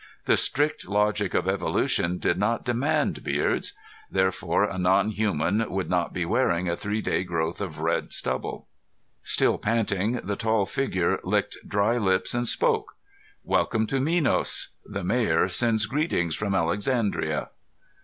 The 0.23 0.35
strict 0.35 0.87
logic 0.89 1.35
of 1.35 1.47
evolution 1.47 2.17
did 2.17 2.35
not 2.39 2.65
demand 2.65 3.23
beards; 3.23 3.73
therefore 4.09 4.63
a 4.63 4.79
non 4.79 5.09
human 5.09 5.69
would 5.69 5.91
not 5.91 6.11
be 6.11 6.25
wearing 6.25 6.67
a 6.67 6.75
three 6.75 7.03
day 7.03 7.23
growth 7.23 7.61
of 7.61 7.81
red 7.81 8.11
stubble. 8.11 8.65
Still 9.21 9.59
panting, 9.59 10.13
the 10.23 10.35
tall 10.35 10.65
figure 10.65 11.19
licked 11.23 11.57
dry 11.67 11.99
lips 11.99 12.33
and 12.33 12.47
spoke. 12.47 12.95
"Welcome 13.43 13.85
to 13.85 14.01
Minos. 14.01 14.69
The 14.83 15.03
Mayor 15.03 15.47
sends 15.47 15.85
greetings 15.85 16.33
from 16.33 16.55
Alexandria." 16.55 17.51